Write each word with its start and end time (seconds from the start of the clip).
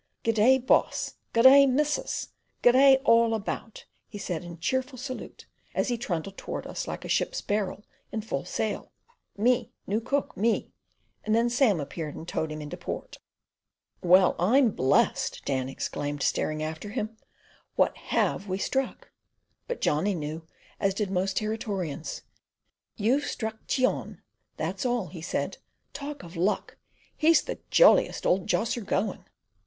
"Good 0.23 0.33
day, 0.33 0.57
boss! 0.57 1.13
Good 1.31 1.43
day, 1.43 1.67
missus! 1.67 2.29
Good 2.63 2.71
day, 2.71 2.97
all 3.05 3.35
about," 3.35 3.85
he 4.09 4.17
said 4.17 4.43
in 4.43 4.57
cheerful 4.57 4.97
salute, 4.97 5.45
as 5.75 5.89
he 5.89 5.97
trundled 5.99 6.37
towards 6.39 6.65
us 6.65 6.87
like 6.87 7.05
a 7.05 7.07
ship's 7.07 7.39
barrel 7.39 7.83
in 8.11 8.21
full 8.21 8.43
sail. 8.43 8.91
"Me 9.37 9.71
new 9.85 9.99
cook, 10.01 10.35
me—" 10.35 10.71
and 11.23 11.35
then 11.35 11.51
Sam 11.51 11.79
appeared 11.79 12.15
and 12.15 12.27
towed 12.27 12.51
him 12.51 12.63
into 12.63 12.77
port. 12.77 13.19
"Well, 14.01 14.35
I'm 14.39 14.71
blest!" 14.71 15.43
Dan 15.45 15.69
exclaimed, 15.69 16.23
staring 16.23 16.63
after 16.63 16.89
him. 16.89 17.15
"What 17.75 17.95
HAVE 17.95 18.47
we 18.47 18.57
struck?" 18.57 19.11
But 19.67 19.81
Johnny 19.81 20.15
knew, 20.15 20.47
as 20.79 20.95
did 20.95 21.11
most 21.11 21.37
Territorians. 21.37 22.23
"You've 22.95 23.25
struck 23.25 23.67
Cheon, 23.67 24.23
that's 24.57 24.83
all," 24.83 25.09
he 25.09 25.21
said. 25.21 25.59
"Talk 25.93 26.23
of 26.23 26.35
luck! 26.35 26.77
He's 27.15 27.43
the 27.43 27.59
jolliest 27.69 28.25
old 28.25 28.47
josser 28.47 28.81
going." 28.81 29.25